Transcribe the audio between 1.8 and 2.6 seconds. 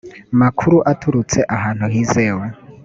hizewe